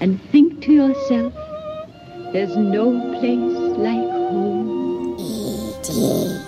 [0.00, 1.32] and think to yourself,
[2.32, 5.16] there's no place like home.
[5.18, 6.38] E.T.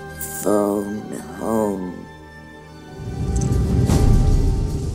[0.43, 2.07] Phone Home.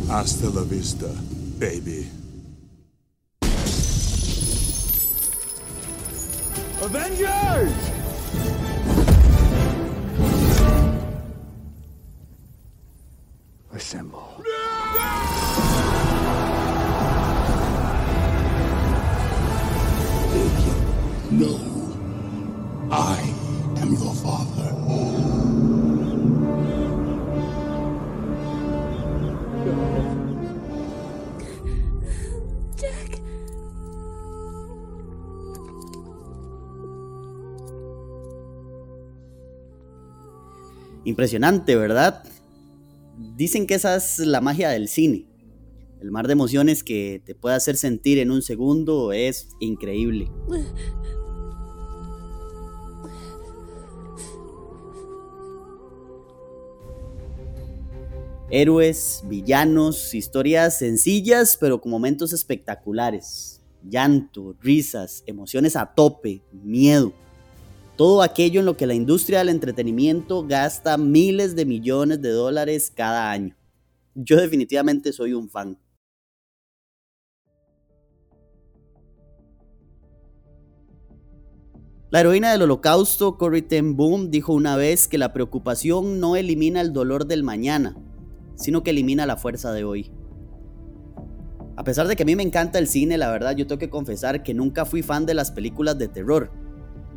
[0.10, 1.10] Hasta la vista,
[1.60, 2.07] baby.
[6.82, 7.95] Avengers!
[41.16, 42.26] Impresionante, ¿verdad?
[43.38, 45.30] Dicen que esa es la magia del cine.
[46.02, 50.30] El mar de emociones que te puede hacer sentir en un segundo es increíble.
[58.50, 63.62] Héroes, villanos, historias sencillas pero con momentos espectaculares.
[63.90, 67.13] Llanto, risas, emociones a tope, miedo.
[67.96, 72.91] Todo aquello en lo que la industria del entretenimiento gasta miles de millones de dólares
[72.94, 73.56] cada año.
[74.13, 75.78] Yo definitivamente soy un fan.
[82.12, 86.81] La heroína del holocausto, Corrie ten Boom, dijo una vez que la preocupación no elimina
[86.81, 87.97] el dolor del mañana,
[88.56, 90.12] sino que elimina la fuerza de hoy.
[91.78, 93.90] A pesar de que a mí me encanta el cine, la verdad yo tengo que
[93.90, 96.65] confesar que nunca fui fan de las películas de terror.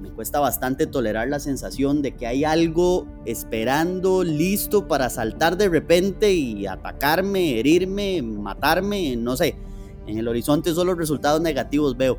[0.01, 5.69] Me cuesta bastante tolerar la sensación de que hay algo esperando, listo para saltar de
[5.69, 9.57] repente y atacarme, herirme, matarme, no sé.
[10.07, 12.19] En el horizonte solo resultados negativos veo.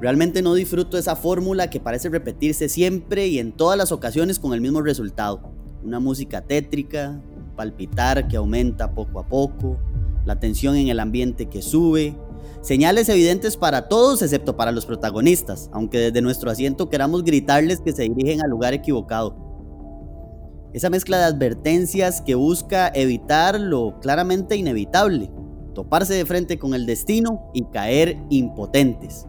[0.00, 4.52] Realmente no disfruto esa fórmula que parece repetirse siempre y en todas las ocasiones con
[4.54, 5.52] el mismo resultado.
[5.84, 9.78] Una música tétrica, un palpitar que aumenta poco a poco,
[10.24, 12.16] la tensión en el ambiente que sube,
[12.62, 17.92] señales evidentes para todos excepto para los protagonistas, aunque desde nuestro asiento queramos gritarles que
[17.92, 19.36] se dirigen al lugar equivocado.
[20.72, 25.30] Esa mezcla de advertencias que busca evitar lo claramente inevitable,
[25.74, 29.26] toparse de frente con el destino y caer impotentes,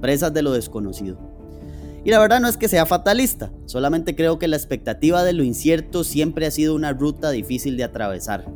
[0.00, 1.18] presas de lo desconocido.
[2.04, 5.42] Y la verdad no es que sea fatalista, solamente creo que la expectativa de lo
[5.42, 8.46] incierto siempre ha sido una ruta difícil de atravesar.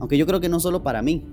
[0.00, 1.26] Aunque yo creo que no solo para mí.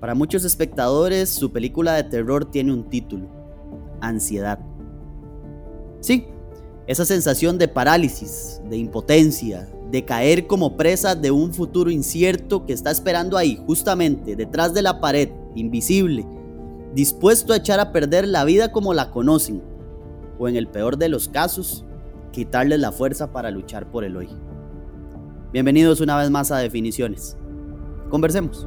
[0.00, 3.28] Para muchos espectadores, su película de terror tiene un título,
[4.00, 4.58] Ansiedad.
[6.00, 6.26] Sí,
[6.86, 12.74] esa sensación de parálisis, de impotencia, de caer como presa de un futuro incierto que
[12.74, 16.26] está esperando ahí, justamente detrás de la pared, invisible,
[16.94, 19.62] dispuesto a echar a perder la vida como la conocen,
[20.38, 21.86] o en el peor de los casos,
[22.32, 24.28] quitarles la fuerza para luchar por el hoy.
[25.52, 27.38] Bienvenidos una vez más a Definiciones.
[28.10, 28.66] Conversemos.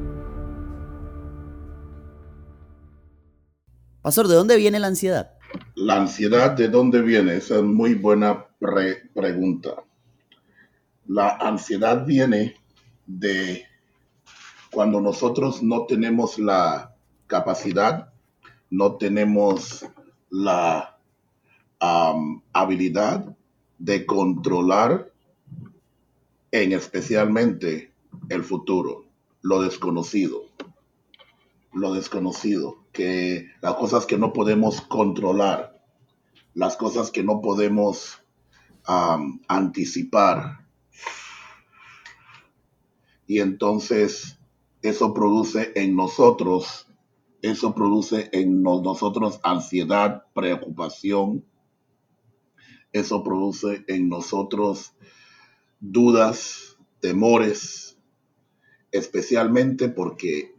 [4.02, 5.32] Pastor, ¿de dónde viene la ansiedad?
[5.74, 7.36] La ansiedad, ¿de dónde viene?
[7.36, 9.82] Esa es muy buena pre- pregunta.
[11.06, 12.54] La ansiedad viene
[13.06, 13.64] de
[14.70, 16.94] cuando nosotros no tenemos la
[17.26, 18.12] capacidad,
[18.70, 19.84] no tenemos
[20.30, 20.98] la
[22.52, 23.36] habilidad
[23.78, 25.10] de controlar
[26.52, 27.92] en especialmente
[28.28, 29.06] el futuro,
[29.42, 30.42] lo desconocido,
[31.72, 32.79] lo desconocido,
[33.60, 35.80] las cosas que no podemos controlar,
[36.54, 38.22] las cosas que no podemos
[39.48, 40.66] anticipar.
[43.26, 44.38] Y entonces
[44.82, 46.88] eso produce en nosotros,
[47.42, 51.44] eso produce en no- nosotros ansiedad, preocupación,
[52.92, 54.94] eso produce en nosotros
[55.78, 57.96] dudas, temores,
[58.90, 60.54] especialmente porque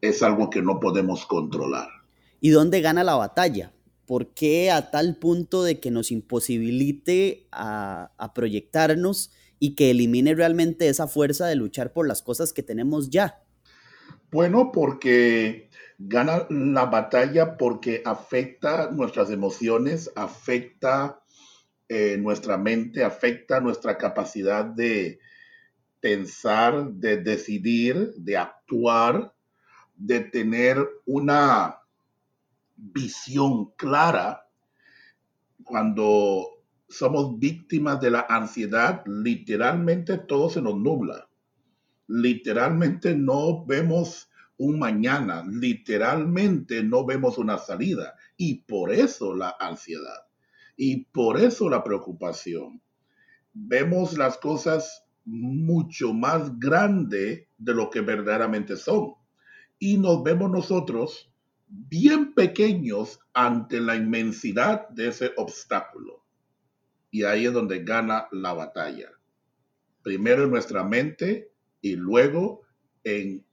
[0.00, 1.88] es algo que no podemos controlar.
[2.40, 3.72] ¿Y dónde gana la batalla?
[4.06, 10.34] ¿Por qué a tal punto de que nos imposibilite a, a proyectarnos y que elimine
[10.34, 13.42] realmente esa fuerza de luchar por las cosas que tenemos ya?
[14.30, 15.68] Bueno, porque
[15.98, 21.20] gana la batalla porque afecta nuestras emociones, afecta
[21.88, 25.18] eh, nuestra mente, afecta nuestra capacidad de
[26.00, 29.34] pensar, de decidir, de actuar,
[29.98, 31.80] de tener una
[32.76, 34.46] visión clara
[35.64, 36.46] cuando
[36.88, 41.28] somos víctimas de la ansiedad, literalmente todo se nos nubla.
[42.06, 45.44] Literalmente no vemos un mañana.
[45.46, 50.26] Literalmente no vemos una salida y por eso la ansiedad
[50.76, 52.80] y por eso la preocupación.
[53.52, 59.18] Vemos las cosas mucho más grande de lo que verdaderamente son
[59.78, 61.30] y nos vemos nosotros
[61.68, 66.24] bien pequeños ante la inmensidad de ese obstáculo.
[67.10, 69.10] Y ahí es donde gana la batalla.
[70.02, 72.62] Primero en nuestra mente y luego
[73.04, 73.44] en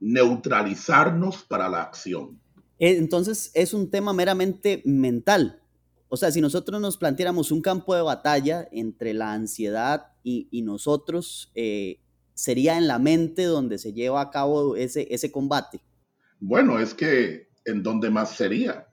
[0.00, 2.40] neutralizarnos para la acción.
[2.78, 5.62] Eh, entonces es un tema meramente mental.
[6.08, 11.50] O sea, si nosotros nos planteáramos un campo de batalla entre la ansiedad y, nosotros,
[11.54, 12.01] eh,
[12.34, 15.80] sería en la mente donde se lleva a cabo ese, ese combate.
[16.40, 18.88] Bueno, es que en dónde más sería.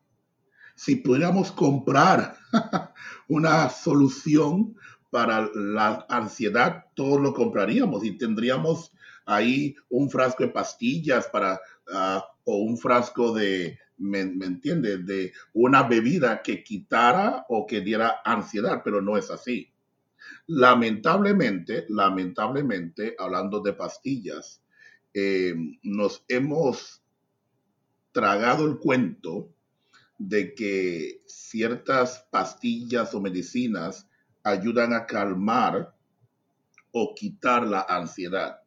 [0.75, 2.38] Si pudiéramos comprar
[3.27, 4.75] una solución
[5.09, 8.91] para la ansiedad, todos lo compraríamos y tendríamos
[9.25, 11.59] ahí un frasco de pastillas para,
[11.92, 15.06] ah, o un frasco de, ¿me, ¿me entiendes?
[15.06, 19.71] De una bebida que quitara o que diera ansiedad, pero no es así.
[20.47, 24.61] Lamentablemente, lamentablemente, hablando de pastillas,
[25.13, 27.03] eh, nos hemos
[28.11, 29.53] tragado el cuento
[30.17, 34.07] de que ciertas pastillas o medicinas
[34.43, 35.95] ayudan a calmar
[36.91, 38.61] o quitar la ansiedad.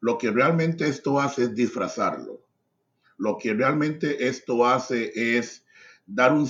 [0.00, 2.46] Lo que realmente esto hace es disfrazarlo.
[3.18, 5.64] Lo que realmente esto hace es
[6.06, 6.48] dar un,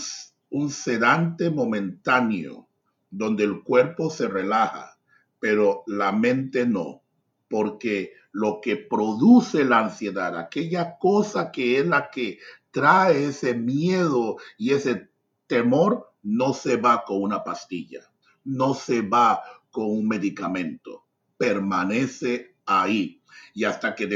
[0.50, 2.69] un sedante momentáneo
[3.10, 4.98] donde el cuerpo se relaja,
[5.38, 7.02] pero la mente no,
[7.48, 12.38] porque lo que produce la ansiedad, aquella cosa que es la que
[12.70, 15.10] trae ese miedo y ese
[15.46, 18.02] temor, no se va con una pastilla,
[18.44, 23.22] no se va con un medicamento, permanece ahí.
[23.54, 24.06] Y hasta que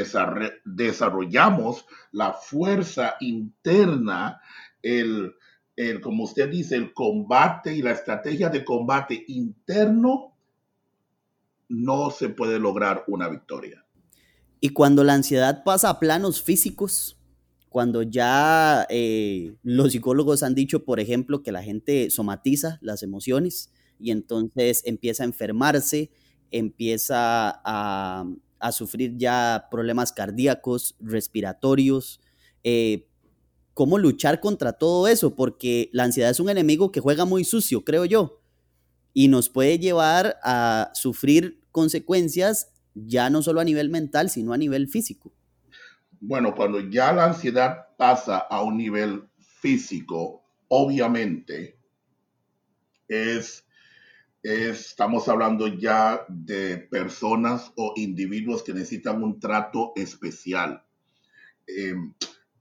[0.64, 4.40] desarrollamos la fuerza interna,
[4.82, 5.34] el,
[5.76, 10.34] el, como usted dice, el combate y la estrategia de combate interno,
[11.68, 13.84] no se puede lograr una victoria.
[14.60, 17.18] Y cuando la ansiedad pasa a planos físicos,
[17.68, 23.72] cuando ya eh, los psicólogos han dicho, por ejemplo, que la gente somatiza las emociones
[23.98, 26.10] y entonces empieza a enfermarse,
[26.50, 28.26] empieza a,
[28.72, 32.20] sufrir ya problemas cardíacos, respiratorios.
[32.62, 33.06] Eh,
[33.74, 35.34] ¿Cómo luchar contra todo eso?
[35.34, 38.40] Porque la ansiedad es un enemigo que juega muy sucio, creo yo,
[39.12, 44.58] y nos puede llevar a sufrir consecuencias ya no solo a nivel mental, sino a
[44.58, 45.32] nivel físico.
[46.20, 49.24] Bueno, cuando ya la ansiedad pasa a un nivel
[49.60, 51.76] físico, obviamente
[53.08, 53.66] es,
[54.42, 60.84] estamos hablando ya de personas o individuos que necesitan un trato especial.
[61.66, 62.14] Em,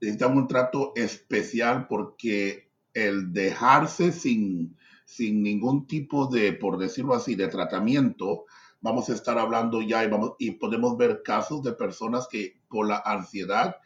[0.04, 7.36] necesitan un trato especial porque el dejarse sin, sin ningún tipo de, por decirlo así,
[7.36, 8.44] de tratamiento,
[8.82, 12.88] vamos a estar hablando ya y, vamos, y podemos ver casos de personas que por
[12.88, 13.78] la ansiedad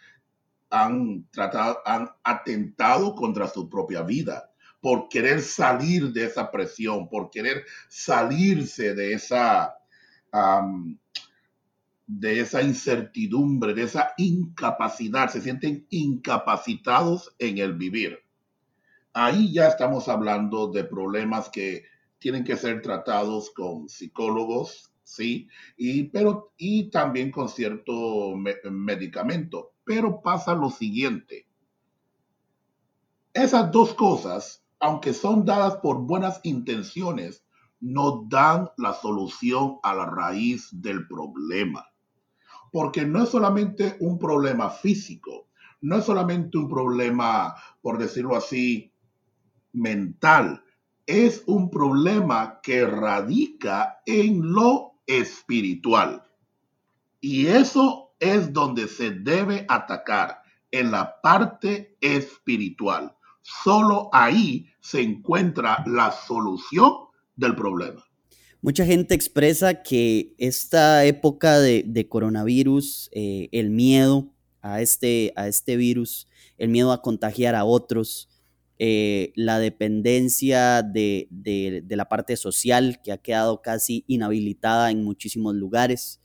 [0.72, 7.30] han tratado, han atentado contra su propia vida por querer salir de esa presión, por
[7.30, 9.76] querer salirse de esa,
[12.08, 18.20] de esa incertidumbre, de esa incapacidad, se sienten incapacitados en el vivir.
[19.14, 21.84] Ahí ya estamos hablando de problemas que
[22.20, 25.50] tienen que ser tratados con psicólogos, ¿sí?
[25.76, 28.36] Y, pero, y también con cierto
[28.72, 29.74] medicamento.
[29.84, 31.48] Pero pasa lo siguiente.
[33.34, 37.46] Esas dos cosas, aunque son dadas por buenas intenciones,
[37.80, 41.86] no dan la solución a la raíz del problema.
[42.72, 45.48] Porque no es solamente un problema físico,
[45.82, 48.92] no es solamente un problema, por decirlo así,
[49.74, 50.64] mental,
[51.06, 56.24] es un problema que radica en lo espiritual.
[57.22, 63.16] Y eso es donde se debe atacar, en la parte espiritual.
[63.42, 66.94] Solo ahí se encuentra la solución
[67.36, 68.04] del problema.
[68.62, 75.78] Mucha gente expresa que esta época de, coronavirus, eh, el miedo a este, a este
[75.78, 78.30] virus, el miedo a contagiar a otros,
[78.80, 81.28] eh, la dependencia de,
[81.88, 86.22] la parte social que ha quedado casi inhabilitada en muchísimos lugares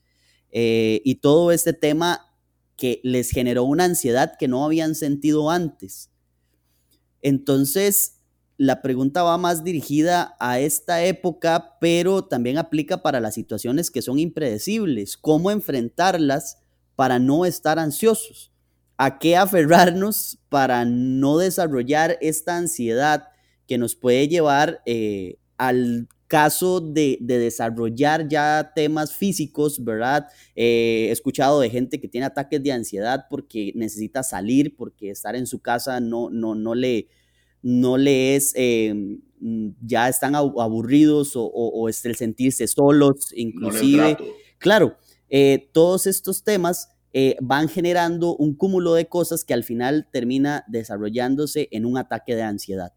[0.51, 2.35] eh, y todo este tema
[2.77, 6.11] que les generó una ansiedad que no habían sentido antes.
[7.23, 8.22] Entonces,
[8.63, 14.03] la pregunta va más dirigida a esta época, pero también aplica para las situaciones que
[14.03, 16.59] son impredecibles, cómo enfrentarlas
[16.95, 18.53] para no estar ansiosos.
[18.99, 23.31] a qué aferrarnos para no desarrollar esta ansiedad
[23.67, 30.29] que nos puede llevar eh, al caso de, desarrollar ya temas físicos, ¿verdad?
[30.55, 35.35] Eh, he escuchado de gente que tiene ataques de ansiedad porque necesita salir, porque estar
[35.35, 37.09] en su casa no, no, no, le,
[37.63, 39.21] no le es, em,
[39.81, 44.17] ya están aburridos o, o, es el sentirse solos, inclusive.
[44.59, 44.97] claro,
[45.29, 50.65] eh, todos estos temas eh, van generando un cúmulo de cosas que al final termina
[50.69, 52.93] desarrollándose en un ataque de ansiedad.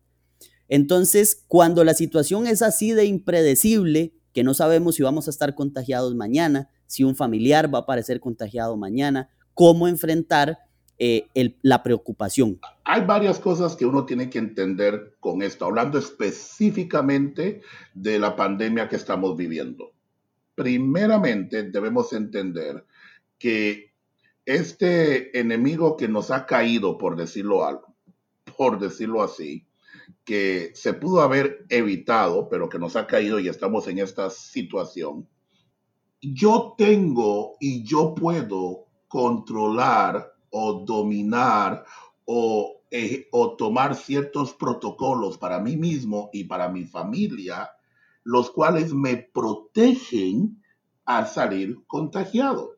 [0.68, 5.56] Entonces, cuando la situación es así de impredecible, que no sabemos si vamos a estar
[5.56, 10.60] contagiados mañana, si un familiar va a aparecer contagiado mañana, cómo enfrentar
[10.98, 11.28] eh,
[11.62, 12.60] la preocupación.
[12.84, 17.62] Hay varias cosas que uno tiene que entender con esto, hablando específicamente
[17.94, 19.92] de la pandemia que estamos viviendo.
[20.56, 22.86] Primeramente, debemos entender
[23.38, 23.92] que
[24.46, 27.96] este enemigo que nos ha caído, por decirlo algo,
[28.58, 29.68] por decirlo así,
[30.24, 35.28] que se pudo haber evitado, pero que nos ha caído y estamos en esta situación,
[36.22, 41.84] yo tengo y yo puedo controlar o dominar
[42.24, 47.72] o, eh, o tomar ciertos protocolos para mí mismo y para mi familia,
[48.24, 50.64] los cuales me protegen
[51.04, 52.78] al salir contagiado,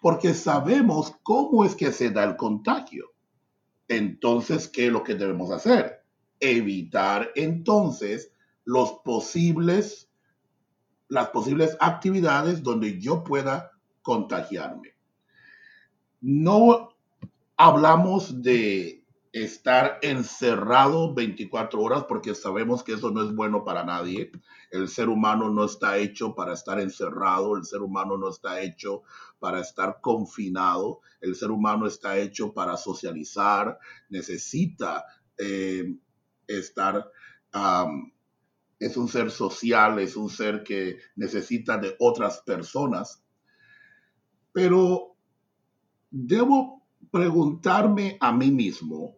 [0.00, 3.12] porque sabemos cómo es que se da el contagio.
[3.88, 6.04] Entonces, ¿qué es lo que debemos hacer?
[6.40, 8.32] evitar entonces
[8.64, 10.10] los posibles,
[11.08, 14.94] las posibles actividades donde yo pueda contagiarme.
[16.20, 16.93] No
[17.56, 24.30] hablamos de estar encerrado 24 horas porque sabemos que eso no es bueno para nadie.
[24.70, 29.02] El ser humano no está hecho para estar encerrado, el ser humano no está hecho
[29.40, 35.04] para estar confinado, el ser humano está hecho para socializar, necesita
[35.36, 35.96] eh,
[36.46, 37.10] estar,
[38.78, 43.20] es un ser social, es un ser que necesita de otras personas.
[44.52, 45.16] Pero
[46.12, 49.16] debo preguntarme a mí mismo,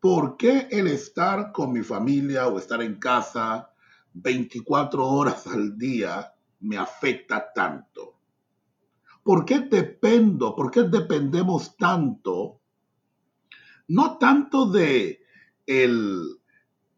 [0.00, 3.70] ¿por qué el estar con mi familia o estar en casa
[4.12, 8.14] 24 horas al día me afecta tanto?
[9.22, 10.54] ¿Por qué dependo?
[10.54, 12.60] ¿Por qué dependemos tanto?
[13.88, 15.20] No tanto de
[15.66, 16.38] el,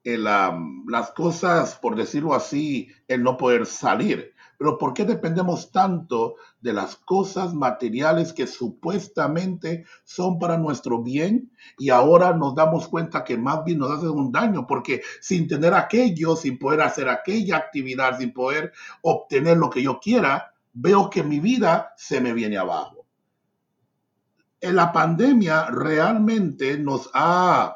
[0.04, 4.34] las cosas, por decirlo así, el no poder salir.
[4.58, 11.50] Pero ¿por qué dependemos tanto de las cosas materiales que supuestamente son para nuestro bien
[11.78, 14.66] y ahora nos damos cuenta que más bien nos hacen un daño?
[14.66, 18.72] Porque sin tener aquello, sin poder hacer aquella actividad, sin poder
[19.02, 23.06] obtener lo que yo quiera, veo que mi vida se me viene abajo.
[24.60, 27.75] La pandemia realmente nos ha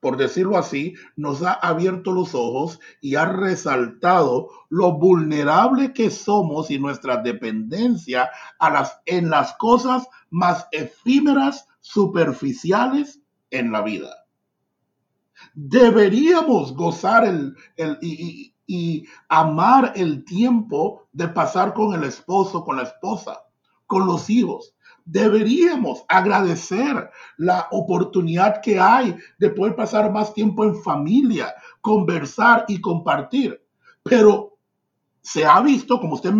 [0.00, 6.70] por decirlo así, nos ha abierto los ojos y ha resaltado lo vulnerable que somos
[6.70, 14.10] y nuestra dependencia a las, en las cosas más efímeras, superficiales en la vida.
[15.54, 17.56] Deberíamos gozar el,
[18.02, 23.40] y, y amar el tiempo de pasar con el esposo, con la esposa,
[23.86, 30.82] con los hijos, deberíamos agradecer la oportunidad que hay de poder pasar más tiempo en
[30.82, 33.62] familia, conversar y compartir.
[34.02, 34.58] Pero
[35.22, 36.32] se ha visto, como usted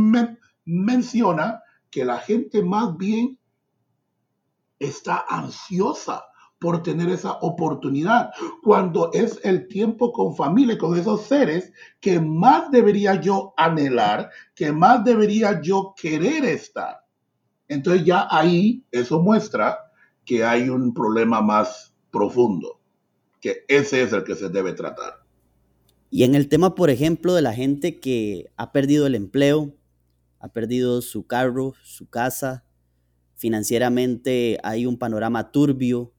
[0.65, 3.39] menciona, que la gente más bien
[4.79, 6.25] está ansiosa
[6.61, 8.31] por tener esa oportunidad,
[8.63, 14.71] cuando es el tiempo con familia, con esos seres que más debería yo anhelar, que
[14.71, 17.01] más debería yo querer estar.
[17.71, 19.93] Entonces ya ahí eso muestra
[20.25, 22.81] que hay un problema más profundo,
[23.41, 25.23] que ese es el que se debe tratar.
[26.11, 29.73] Y en el tema, por ejemplo, de la gente que ha perdido el empleo,
[30.41, 32.65] ha perdido su carro, su casa,
[33.37, 36.13] financieramente hay un panorama turbio,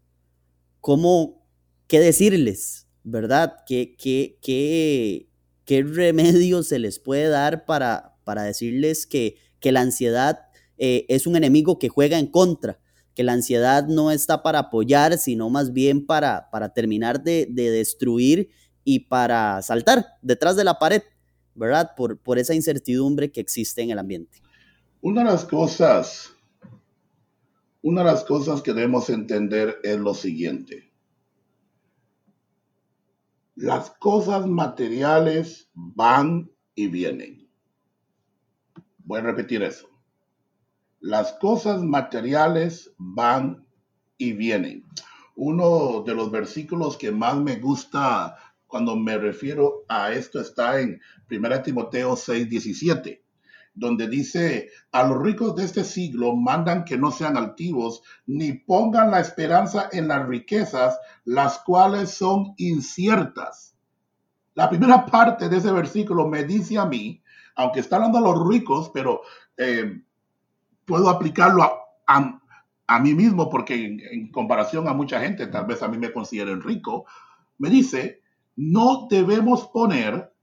[0.80, 1.46] ¿cómo,
[1.88, 3.58] qué decirles, verdad?
[3.68, 5.28] ¿Qué, qué, qué,
[5.66, 11.28] qué remedio se les puede dar para, para decirles que, que la ansiedad eh, es
[11.28, 12.80] un enemigo que juega en contra,
[13.16, 18.50] que la ansiedad no está para apoyar, sino más bien para, para terminar de, destruir
[18.84, 21.04] y para saltar detrás de la pared,
[21.54, 21.92] ¿verdad?
[21.96, 24.42] Por, por esa incertidumbre que existe en el ambiente.
[25.02, 26.34] Una de las cosas,
[27.82, 30.92] una de las cosas que debemos entender es lo siguiente.
[33.56, 37.48] Las cosas materiales van y vienen.
[39.00, 39.91] Voy a repetir eso.
[41.02, 43.66] Las cosas materiales van
[44.20, 44.86] y vienen.
[45.36, 51.02] Uno de los versículos que más me gusta cuando me refiero a esto está en
[51.30, 53.24] 1 Timoteo 6, 17
[53.74, 59.12] donde dice, a los ricos de este siglo mandan que no sean altivos, ni pongan
[59.12, 63.76] la esperanza en las riquezas, las cuales son inciertas.
[64.54, 67.24] La primera parte de ese versículo me dice a mí,
[67.56, 69.22] aunque está hablando a los ricos, pero
[69.58, 70.04] eh,
[70.86, 71.64] puedo aplicarlo
[72.08, 72.42] a,
[72.88, 76.12] a, mí mismo, porque en, en comparación a mucha gente, tal vez a mí me
[76.12, 77.06] consideren rico,
[77.58, 78.22] me dice,
[78.56, 80.34] no debemos poner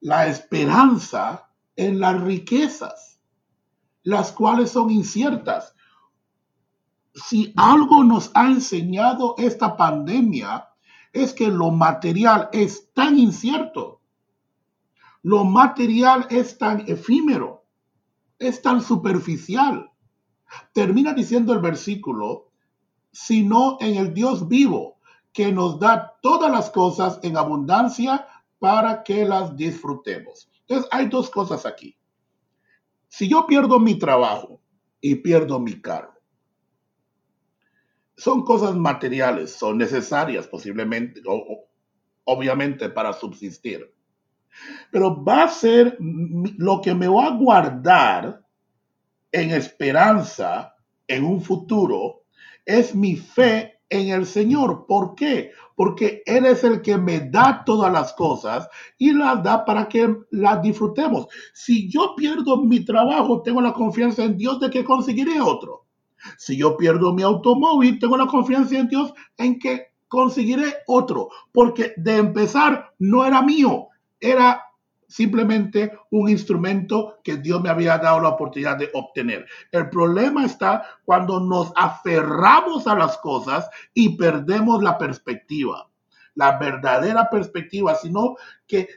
[0.00, 3.20] la esperanza en las riquezas,
[4.02, 5.74] las cuales son inciertas.
[7.14, 10.68] Si algo nos ha enseñado esta pandemia,
[11.12, 14.00] es que lo material es tan incierto,
[15.22, 17.61] lo material es tan efímero,
[18.48, 19.90] es tan superficial.
[20.72, 22.50] Termina diciendo el versículo,
[23.12, 24.98] sino en el Dios vivo,
[25.32, 28.26] que nos da todas las cosas en abundancia
[28.58, 30.50] para que las disfrutemos.
[30.60, 31.96] Entonces, hay dos cosas aquí.
[33.08, 34.60] Si yo pierdo mi trabajo
[35.00, 36.12] y pierdo mi carro,
[38.16, 41.68] son cosas materiales, son necesarias posiblemente, o,
[42.24, 43.92] obviamente para subsistir.
[44.90, 48.42] Pero va a ser lo que me va a guardar
[49.32, 50.74] en esperanza
[51.08, 52.22] en un futuro,
[52.64, 54.86] es mi fe en el Señor.
[54.86, 55.52] ¿Por qué?
[55.74, 58.68] Porque Él es el que me da todas las cosas
[58.98, 61.26] y las da para que las disfrutemos.
[61.52, 65.86] Si yo pierdo mi trabajo, tengo la confianza en Dios de que conseguiré otro.
[66.38, 71.28] Si yo pierdo mi automóvil, tengo la confianza en Dios en que conseguiré otro.
[71.52, 73.88] Porque de empezar no era mío,
[74.22, 74.64] era
[75.08, 79.46] simplemente un instrumento que Dios me había dado la oportunidad de obtener.
[79.70, 85.90] El problema está cuando nos aferramos a las cosas y perdemos la perspectiva,
[86.34, 88.88] la verdadera perspectiva, sino que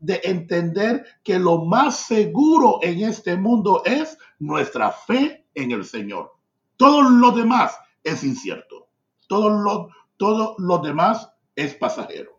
[0.00, 6.32] de entender que lo más seguro en este mundo es nuestra fe en el Señor.
[6.76, 8.88] Todo lo demás es incierto.
[9.28, 12.37] Todo lo, todo lo demás es pasajero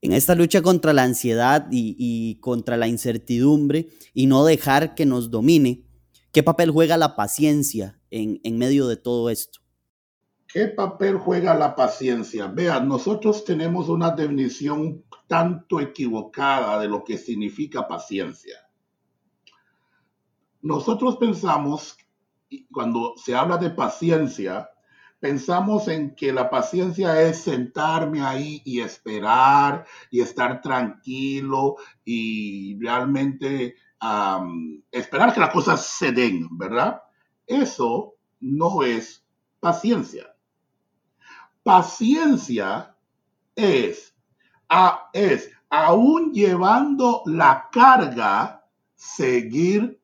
[0.00, 5.30] en esta lucha contra la ansiedad y, contra la incertidumbre y no dejar que nos
[5.30, 5.84] domine,
[6.32, 9.60] ¿qué papel juega la paciencia en, en medio de todo esto?
[10.46, 12.46] ¿Qué papel juega la paciencia?
[12.46, 18.56] Vean, nosotros tenemos una definición tanto equivocada de lo que significa paciencia.
[20.62, 21.98] Nosotros pensamos,
[22.72, 24.70] cuando se habla de paciencia,
[25.20, 33.76] pensamos en que la paciencia es sentarme ahí y esperar y estar tranquilo y realmente
[34.92, 37.02] esperar que las cosas se den, ¿verdad?
[37.46, 39.24] Eso no es
[39.58, 40.34] paciencia.
[41.62, 42.94] Paciencia
[43.56, 44.14] es,
[45.12, 50.00] es aún llevando la carga, seguir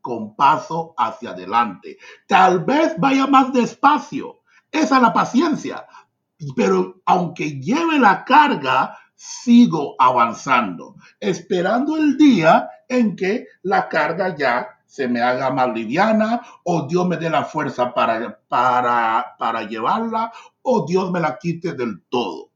[0.00, 1.98] con paso hacia adelante.
[2.26, 4.39] Tal vez vaya más despacio,
[4.72, 5.86] esa es la paciencia.
[6.56, 14.80] Pero aunque lleve la carga, sigo avanzando, esperando el día en que la carga ya
[14.86, 20.32] se me haga más liviana o Dios me dé la fuerza para, para, para llevarla
[20.62, 22.50] o Dios me la quite del todo.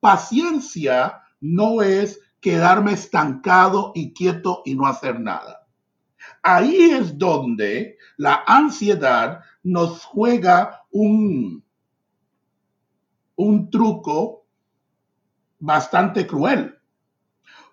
[0.00, 5.57] Paciencia no es quedarme estancado y quieto y no hacer nada.
[6.42, 11.64] Ahí es donde la ansiedad nos juega un,
[13.36, 14.44] un truco
[15.58, 16.74] bastante cruel.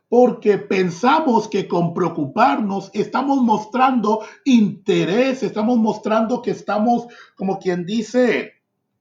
[0.08, 8.54] Porque pensamos que con preocuparnos estamos mostrando interés, estamos mostrando que estamos, como quien dice,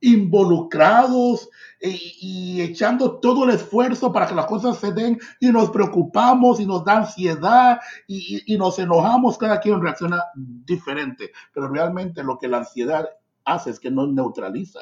[0.05, 1.49] involucrados
[1.81, 6.67] y, echando todo el esfuerzo para que las cosas se den y nos preocupamos y
[6.67, 12.49] nos da ansiedad y, y nos enojamos, cada quien reacciona diferente, pero realmente lo que
[12.49, 13.09] la ansiedad
[13.45, 14.81] hace es que nos neutraliza,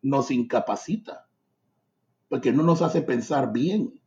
[0.00, 1.28] nos incapacita,
[2.28, 3.98] porque no nos hace pensar bien.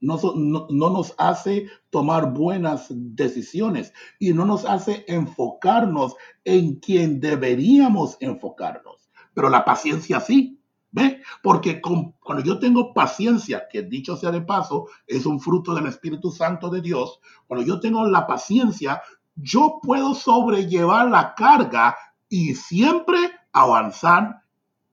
[0.00, 6.14] No, no, no, nos hace tomar buenas decisiones y no nos hace enfocarnos
[6.44, 9.03] en quien deberíamos enfocarnos
[9.34, 10.60] pero la paciencia sí.
[10.90, 11.22] ¿Ve?
[11.42, 16.30] Porque cuando yo tengo paciencia, que dicho sea de paso, es un fruto del Espíritu
[16.30, 17.18] Santo de Dios,
[17.48, 19.02] cuando yo tengo la paciencia,
[19.34, 21.96] yo puedo sobrellevar la carga
[22.28, 23.18] y siempre
[23.52, 24.42] avanzar,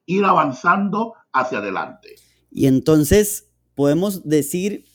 [0.07, 2.15] ir avanzando hacia adelante.
[2.49, 4.85] Y entonces podemos decir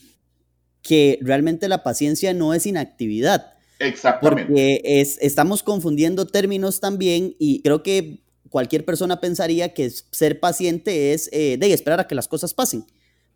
[0.83, 4.47] que realmente la paciencia no es inactividad, Exactamente.
[4.47, 11.13] Porque es, estamos confundiendo términos también y creo que cualquier persona pensaría que ser paciente
[11.13, 12.85] es eh, de esperar a que las cosas pasen.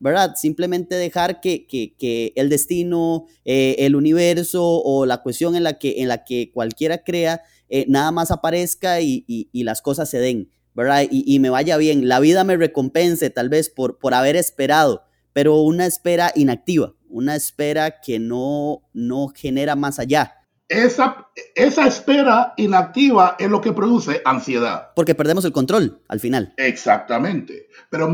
[0.00, 0.34] ¿verdad?
[0.34, 6.00] Simplemente dejar que, que, el destino, eh, el universo o la cuestión en la que,
[6.00, 10.50] en la que cualquiera crea, eh, nada más aparezca y, y, las cosas se den,
[10.74, 11.02] ¿verdad?
[11.08, 15.04] Y, y, me vaya bien, la vida me recompense tal vez por, por haber esperado,
[15.34, 20.39] pero una espera inactiva, una espera que no, no genera más allá.
[20.70, 24.92] Esa, esa espera inactiva es lo que produce ansiedad.
[24.94, 26.54] Porque perdemos el control al final.
[26.56, 27.66] Exactamente.
[27.90, 28.08] Pero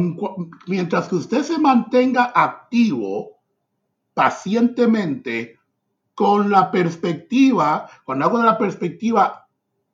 [0.67, 3.43] mientras que usted se mantenga activo
[4.15, 5.59] pacientemente
[6.15, 9.46] con la perspectiva, cuando hablo de la perspectiva,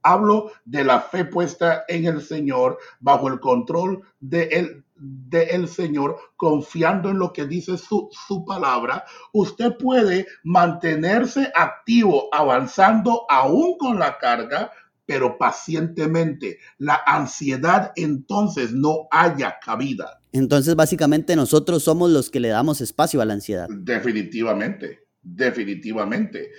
[0.02, 6.16] hablo de la fe puesta en el Señor bajo el control de él del Señor,
[6.36, 13.98] confiando en lo que dice su, su palabra, usted puede mantenerse activo, avanzando aún con
[13.98, 14.70] la carga,
[15.04, 16.58] pero pacientemente.
[16.78, 20.20] La ansiedad entonces no haya cabida.
[20.32, 23.68] Entonces, básicamente nosotros somos los que le damos espacio a la ansiedad.
[23.68, 26.52] Definitivamente, definitivamente.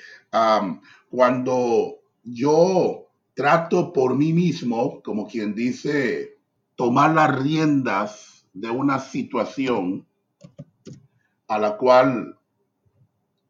[1.10, 3.03] cuando yo
[3.34, 6.38] trato por mí mismo, como quien dice,
[6.76, 10.06] tomar las riendas de una situación
[11.48, 12.38] a la cual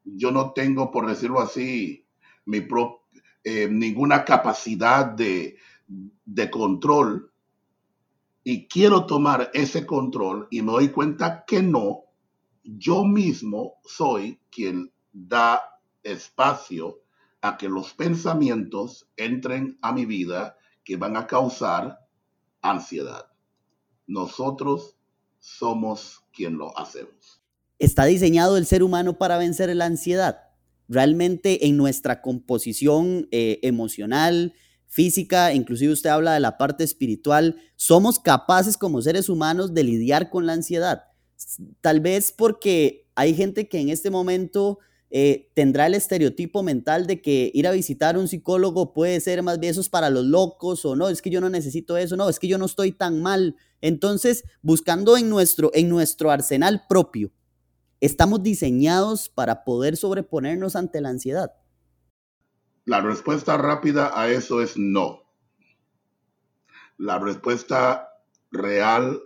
[0.03, 2.05] yo no tengo, por decirlo así,
[2.45, 2.65] mi
[3.43, 5.57] eh, ninguna capacidad de,
[6.25, 7.31] de control.
[8.45, 12.03] Y quiero tomar ese control y me doy cuenta que no,
[12.63, 15.61] yo mismo soy quien da
[16.03, 17.02] espacio
[17.43, 21.99] a que los pensamientos entren a mi vida que van a causar
[22.61, 23.25] ansiedad.
[24.07, 24.95] Nosotros
[25.39, 27.41] somos quien lo hacemos.
[27.79, 30.39] ¿Está diseñado el ser humano para vencer la ansiedad?
[30.87, 34.53] Realmente en nuestra composición eh, emocional,
[34.87, 40.29] física, inclusive usted habla de la parte espiritual, somos capaces como seres humanos de lidiar
[40.29, 41.03] con la ansiedad.
[41.81, 44.79] Tal vez porque hay gente que en este momento
[45.15, 49.43] eh, tendrá el estereotipo mental de que ir a visitar a un psicólogo puede ser
[49.43, 52.39] más bien para los locos o no, es que yo no necesito eso, no, es
[52.39, 53.55] que yo no estoy tan mal.
[53.79, 57.31] Entonces, buscando en nuestro, en nuestro arsenal propio,
[58.01, 61.53] ¿estamos diseñados para poder sobreponernos ante la ansiedad?
[62.85, 65.31] La respuesta rápida a eso es no.
[66.97, 68.09] La respuesta
[68.49, 69.21] real,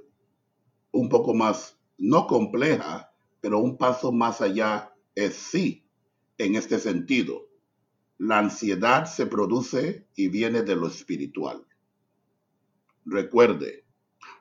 [0.92, 5.84] un poco más, no compleja, pero un paso más allá es sí
[6.38, 7.50] en este sentido.
[8.20, 11.66] La ansiedad se produce y viene de lo espiritual.
[13.04, 13.86] Recuerde,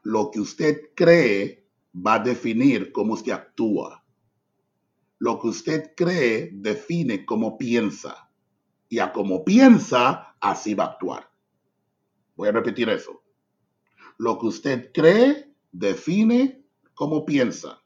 [0.02, 4.04] lo que usted cree va a definir cómo usted actúa.
[5.18, 8.30] Lo que usted cree define cómo piensa.
[8.90, 11.30] Y a cómo piensa, así va a actuar.
[12.36, 13.22] Voy a repetir eso.
[14.18, 16.62] Lo que usted cree define
[16.92, 17.82] cómo piensa.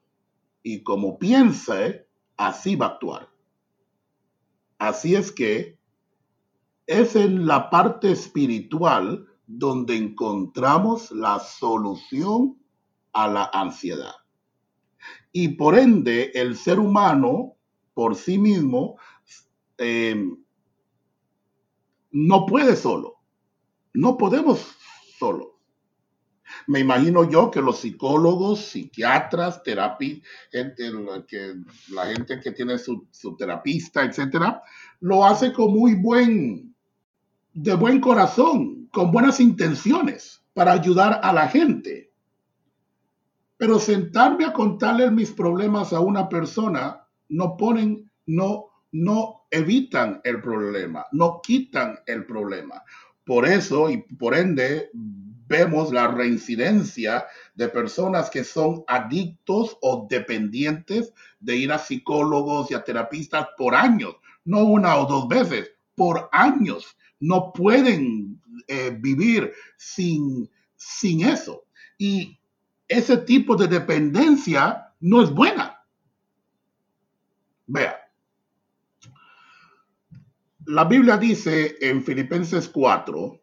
[0.65, 2.05] Y como piensa,
[2.41, 3.29] así va a actuar.
[4.79, 5.79] Así es que
[6.87, 12.59] es en la parte espiritual donde encontramos la solución
[13.13, 14.15] a la ansiedad.
[15.33, 17.57] Y por ende, el ser humano
[17.93, 18.97] por sí mismo
[19.77, 20.27] eh,
[22.11, 23.19] no puede solo.
[23.93, 24.67] No podemos
[25.19, 25.60] solo.
[26.67, 31.55] Me imagino yo que los psicólogos, psiquiatras, terapia, que,
[31.93, 34.63] la gente que tiene su, su terapista, etcétera,
[35.01, 36.75] lo hace con muy buen,
[37.53, 42.13] de buen corazón, con buenas intenciones para ayudar a la gente.
[43.57, 50.41] Pero sentarme a contarle mis problemas a una persona no ponen, no, no evitan el
[50.41, 52.83] problema, no quitan el problema.
[53.31, 61.15] Por eso y por ende vemos la reincidencia de personas que son adictos o dependientes
[61.39, 66.29] de ir a psicólogos y a terapistas por años, no una o dos veces, por
[66.33, 66.97] años.
[67.21, 71.67] No pueden eh, vivir sin, sin eso.
[71.99, 72.37] Y
[72.89, 75.85] ese tipo de dependencia no es buena.
[77.69, 78.00] Vea,
[80.71, 83.41] la Biblia dice en Filipenses 4,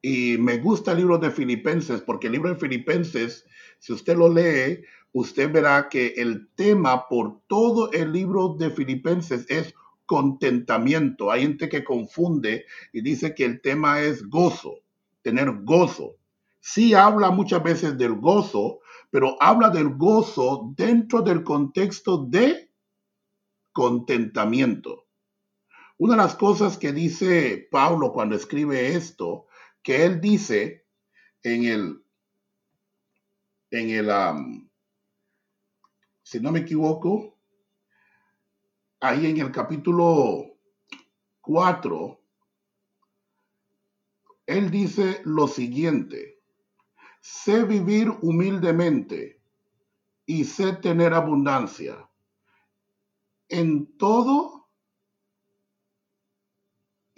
[0.00, 3.44] y me gusta el libro de Filipenses porque el libro de Filipenses,
[3.78, 9.44] si usted lo lee, usted verá que el tema por todo el libro de Filipenses
[9.50, 9.74] es
[10.06, 11.30] contentamiento.
[11.30, 14.78] Hay gente que confunde y dice que el tema es gozo,
[15.20, 16.16] tener gozo.
[16.60, 22.70] Sí habla muchas veces del gozo, pero habla del gozo dentro del contexto de
[23.72, 25.01] contentamiento.
[26.02, 29.46] Una de las cosas que dice Pablo cuando escribe esto,
[29.84, 30.84] que él dice
[31.44, 32.04] en el,
[33.70, 34.68] en el,
[36.24, 37.38] si no me equivoco,
[38.98, 40.56] ahí en el capítulo
[41.40, 42.20] 4,
[44.46, 46.42] él dice lo siguiente,
[47.20, 49.40] sé vivir humildemente
[50.26, 52.10] y sé tener abundancia.
[53.48, 54.61] En todo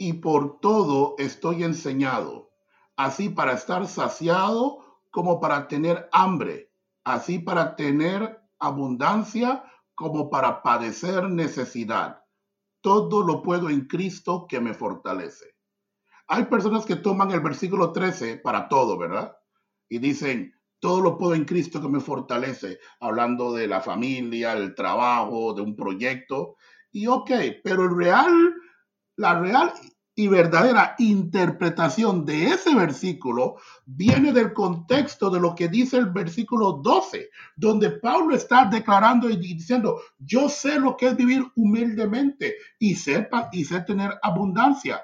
[0.05, 2.51] y por todo estoy enseñado,
[2.95, 6.71] así para estar saciado como para tener hambre,
[7.05, 9.65] así para tener abundancia
[9.95, 12.23] como para padecer necesidad.
[12.83, 15.55] Todo lo puedo en Cristo que me fortalece.
[16.27, 19.35] Hay personas que toman el versículo 13 para todo, ¿verdad?
[19.89, 24.75] Y dicen, todo lo puedo en Cristo que me fortalece, hablando de la familia, el
[24.75, 26.57] trabajo, de un proyecto.
[26.93, 27.31] Y ok,
[27.63, 28.55] pero el real,
[29.17, 29.73] la real
[30.17, 36.75] y verdadera interpretación de ese versículo viene del contexto de lo que dice el versículo
[36.75, 42.95] 12, donde Pablo está declarando y diciendo, yo sé lo que es vivir humildemente y
[42.95, 45.03] sé, y sé tener abundancia.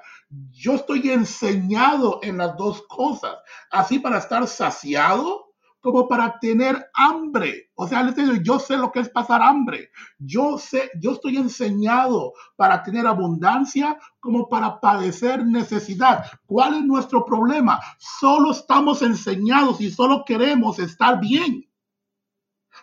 [0.51, 3.35] Yo estoy enseñado en las dos cosas,
[3.69, 5.40] así para estar saciado
[5.81, 7.71] como para tener hambre.
[7.75, 8.13] O sea,
[8.43, 9.89] yo sé lo que es pasar hambre.
[10.19, 16.25] Yo sé, yo estoy enseñado para tener abundancia como para padecer necesidad.
[16.45, 17.79] ¿Cuál es nuestro problema?
[17.97, 21.67] Solo estamos enseñados y solo queremos estar bien.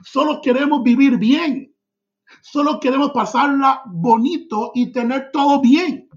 [0.03, 1.73] Solo queremos vivir bien.
[2.43, 6.08] Solo queremos pasarla bonito y tener todo bien.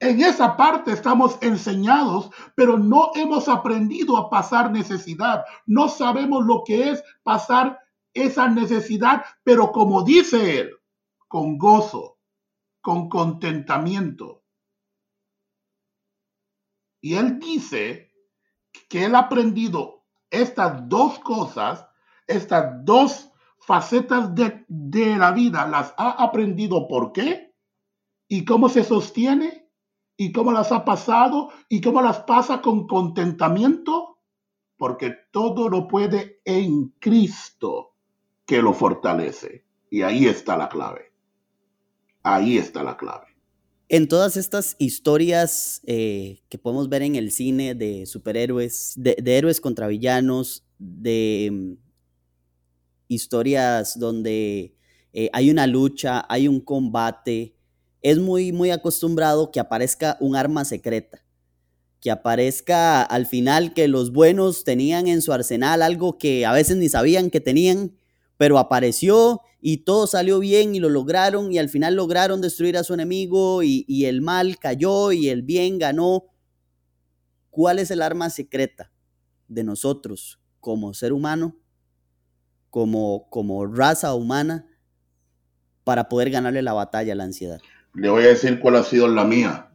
[0.00, 5.44] En esa parte estamos enseñados, pero no hemos aprendido a pasar necesidad.
[5.66, 7.78] No sabemos lo que es pasar
[8.12, 10.76] esa necesidad, pero como dice él,
[11.28, 12.18] con gozo,
[12.80, 14.42] con contentamiento.
[17.00, 18.12] Y él dice
[18.88, 21.86] que él ha aprendido estas dos cosas,
[22.26, 26.88] estas dos facetas de, de la vida, las ha aprendido.
[26.88, 27.54] ¿Por qué?
[28.28, 29.63] ¿Y cómo se sostiene?
[30.16, 34.18] Y cómo las ha pasado y cómo las pasa con contentamiento,
[34.76, 37.94] porque todo lo puede en Cristo
[38.46, 39.64] que lo fortalece.
[39.90, 41.12] Y ahí está la clave.
[42.22, 43.26] Ahí está la clave.
[43.88, 49.60] En todas estas historias eh, que podemos ver en el cine de superhéroes, de, héroes
[49.60, 51.72] contra villanos, de mm,
[53.08, 54.74] historias donde
[55.12, 57.53] eh, hay una lucha, hay un combate,
[58.04, 61.24] es muy, muy acostumbrado que aparezca un arma secreta,
[62.00, 66.76] que aparezca al final que los buenos tenían en su arsenal algo que a veces
[66.76, 67.96] ni sabían que tenían,
[68.36, 72.84] pero apareció y todo salió bien y lo lograron y al final lograron destruir a
[72.84, 76.26] su enemigo y, el mal cayó y el bien ganó.
[77.48, 78.92] ¿Cuál es el arma secreta
[79.48, 81.56] de nosotros como ser humano,
[82.68, 84.68] como, como raza humana,
[85.84, 87.62] para poder ganarle la batalla a la ansiedad?
[87.94, 89.70] Le voy a decir cuál ha sido la mía.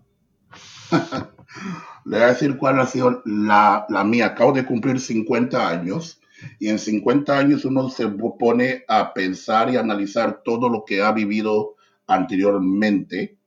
[2.06, 4.28] Le voy a decir cuál ha sido la, la mía.
[4.28, 6.20] Acabo de cumplir 50 años
[6.60, 11.12] y en 50 años uno se pone a pensar y analizar todo lo que ha
[11.12, 11.76] vivido
[12.08, 13.38] anteriormente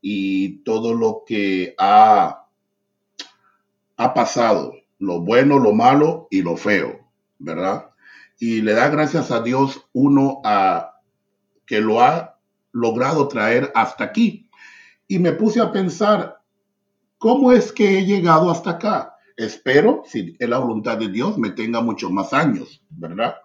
[0.00, 2.46] y todo lo que ha,
[3.96, 7.08] ha pasado, lo bueno, lo malo y lo feo,
[7.38, 7.90] ¿verdad?
[8.38, 11.00] Y le da gracias a Dios uno a
[11.66, 12.33] que lo ha
[12.74, 14.50] logrado traer hasta aquí.
[15.06, 16.42] Y me puse a pensar,
[17.18, 19.16] ¿cómo es que he llegado hasta acá?
[19.36, 23.36] Espero, si es la voluntad de Dios, me tenga muchos más años, ¿verdad?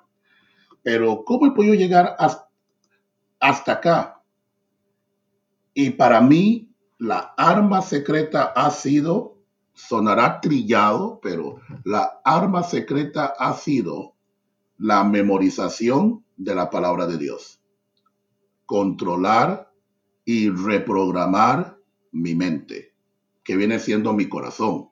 [0.83, 2.15] Pero ¿cómo he podido llegar
[3.39, 4.21] hasta, acá?
[5.73, 9.37] Y para mí, la arma secreta ha sido,
[9.73, 14.15] sonará trillado, pero la arma secreta ha sido
[14.77, 17.58] la memorización de la palabra de Dios
[18.69, 19.73] controlar
[20.23, 21.79] y reprogramar
[22.11, 22.93] mi mente,
[23.43, 24.89] que viene siendo mi corazón,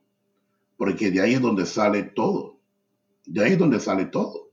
[0.78, 2.60] porque de ahí es donde sale todo,
[3.28, 4.50] de ahí es donde sale todo.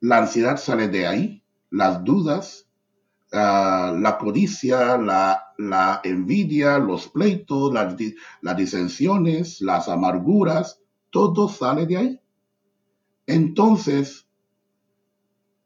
[0.00, 2.68] La ansiedad sale de ahí, las dudas,
[3.32, 12.20] ah, la codicia, la, envidia, los pleitos, las disensiones, las amarguras, todo sale de ahí.
[13.28, 14.25] Entonces,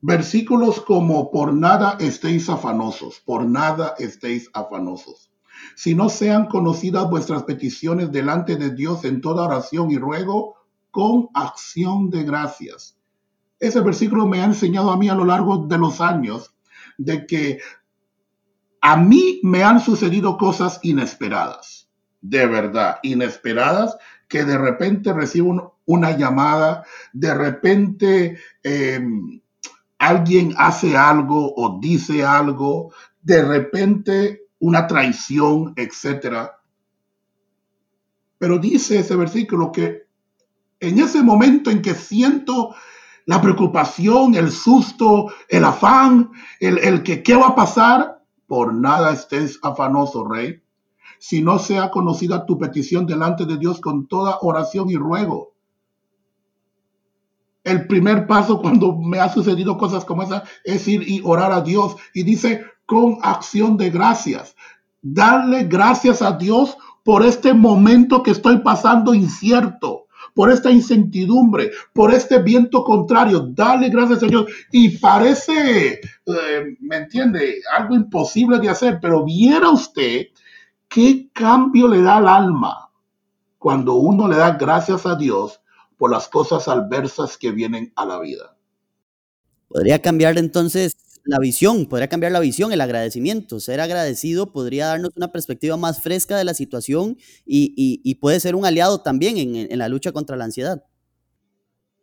[0.02, 5.30] Versículos como por nada estéis afanosos, por nada estéis afanosos.
[5.76, 10.56] Si no sean conocidas vuestras peticiones delante de Dios en toda oración y ruego
[10.90, 12.96] con acción de gracias.
[13.58, 16.54] Ese versículo me ha enseñado a mí a lo largo de los años
[16.96, 17.60] de que
[18.80, 21.88] A mí me han sucedido cosas inesperadas,
[22.22, 23.96] de verdad, inesperadas,
[24.28, 29.40] que de repente recibo una llamada, de repente em,
[30.00, 36.58] alguien hace algo o dice algo, de repente una traición, etcétera.
[38.38, 40.06] Pero dice ese versículo que
[40.80, 42.74] en ese momento en que siento
[43.26, 49.12] la preocupación, el susto, el afán, el, el que qué va a pasar, por nada
[49.12, 50.62] estés afanoso, rey,
[51.18, 55.49] si no sea conocida tu petición delante de Dios con toda oración y ruego.
[57.62, 61.60] El primer paso cuando me ha sucedido cosas como esa es ir y orar a
[61.60, 61.96] Dios.
[62.14, 64.56] Y dice, con acción de gracias.
[65.02, 72.12] Darle gracias a Dios por este momento que estoy pasando incierto, por esta incertidumbre, por
[72.12, 73.46] este viento contrario.
[73.52, 74.46] Dale gracias a Dios.
[74.72, 77.60] Y parece, eh, ¿me entiende?
[77.78, 80.26] Algo imposible de hacer, pero viera usted
[80.88, 82.90] qué cambio le da al alma
[83.58, 85.60] cuando uno le da gracias a Dios
[86.00, 88.56] por las cosas adversas que vienen a la vida.
[89.68, 93.60] Podría cambiar entonces la visión, podría cambiar la visión, el agradecimiento.
[93.60, 98.64] Ser agradecido podría darnos una perspectiva más fresca de la situación y, puede ser un
[98.64, 100.82] aliado también en, en, la lucha contra la ansiedad.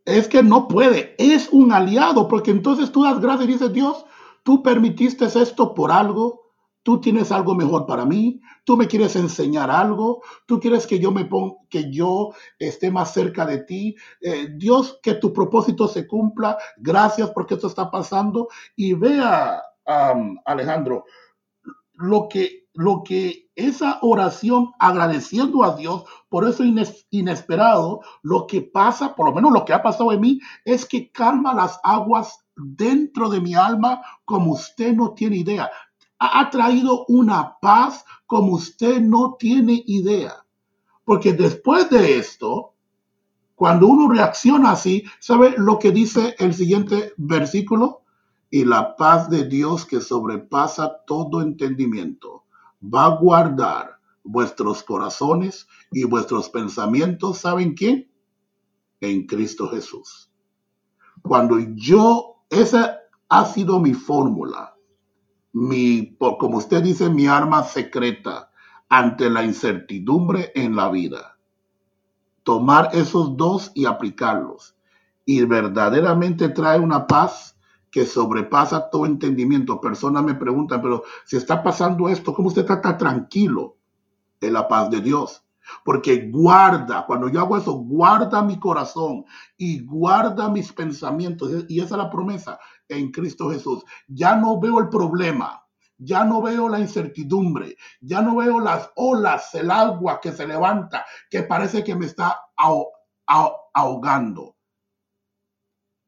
[0.05, 4.05] Es que no puede, es un aliado, porque entonces tú das gracias y dices, Dios,
[4.43, 6.46] tú permitiste esto por algo,
[6.87, 11.11] tú tienes algo mejor para mí, tú me quieres enseñar algo, tú quieres que yo
[11.11, 13.97] me ponga, que yo esté más cerca de ti.
[14.21, 16.57] Eh, Dios, que tu propósito se cumpla.
[16.77, 18.47] Gracias porque esto está pasando.
[18.77, 19.61] Y vea,
[20.45, 21.03] Alejandro,
[21.95, 26.63] lo que, lo que esa oración agradeciendo a Dios por eso
[27.09, 31.11] inesperado, lo que pasa, por lo menos lo que ha pasado en mí, es que
[31.11, 35.69] calma las aguas dentro de mi alma como usted no tiene idea
[36.19, 40.45] ha traído una paz como usted no tiene idea.
[41.05, 42.73] Porque después de esto,
[43.55, 48.01] cuando uno reacciona así, ¿sabe lo que dice el siguiente versículo?
[48.49, 52.43] Y la paz de Dios que sobrepasa todo entendimiento
[52.81, 58.11] va a guardar vuestros corazones y vuestros pensamientos, ¿saben quién?
[58.99, 60.29] En Cristo Jesús.
[61.21, 62.99] Cuando yo, esa
[63.29, 64.76] ha sido mi fórmula
[65.53, 68.51] mi, como usted dice, mi arma secreta
[68.89, 71.37] ante la incertidumbre en la vida.
[72.43, 74.75] Tomar esos dos y aplicarlos.
[75.25, 77.57] Y verdaderamente trae una paz
[77.91, 79.81] que sobrepasa todo entendimiento.
[79.81, 83.75] Personas me preguntan, pero si está pasando esto, ¿cómo usted está tranquilo?
[84.39, 85.43] En la paz de Dios.
[85.83, 89.25] Porque guarda, cuando yo hago eso, guarda mi corazón
[89.57, 91.65] y guarda mis pensamientos.
[91.67, 92.57] Y esa es la promesa
[92.89, 93.83] en Cristo Jesús.
[94.07, 95.65] Ya no veo el problema,
[95.97, 101.05] ya no veo la incertidumbre, ya no veo las olas, el agua que se levanta,
[101.29, 102.39] que parece que me está
[103.73, 104.55] ahogando.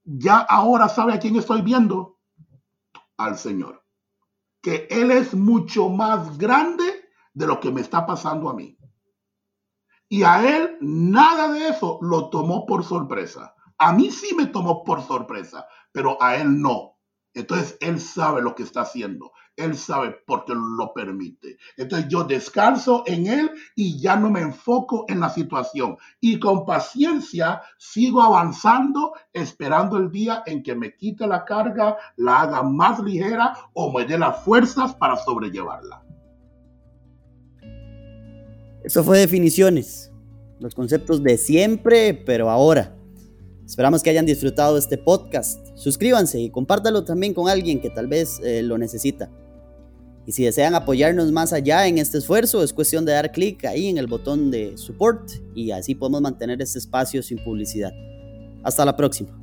[0.03, 2.19] Ya ahora sabe a quién estoy viendo,
[3.17, 3.83] al Señor,
[4.61, 8.77] que Él es mucho más grande de lo que me está pasando a mí.
[10.07, 13.53] Y a Él nada de eso lo tomó por sorpresa.
[13.79, 16.97] A mí sí me tomó por sorpresa, pero a él no.
[17.33, 19.31] Entonces él sabe lo que está haciendo.
[19.55, 21.57] Él sabe por qué lo permite.
[21.77, 25.97] Entonces yo descanso en él y ya no me enfoco en la situación.
[26.19, 32.41] Y con paciencia sigo avanzando, esperando el día en que me quite la carga, la
[32.41, 36.03] haga más ligera o me dé las fuerzas para sobrellevarla.
[38.83, 40.11] Eso fue definiciones.
[40.59, 42.98] Los conceptos de siempre, pero ahora.
[43.69, 45.59] Esperamos que hayan disfrutado este podcast.
[45.75, 49.29] Suscríbanse y compártalo también con alguien que tal vez eh, lo necesita.
[50.25, 53.87] Y si desean apoyarnos más allá en este esfuerzo, es cuestión de dar clic ahí
[53.87, 57.93] en el botón de support y así podemos mantener este espacio sin publicidad.
[58.63, 59.38] Hasta la próxima.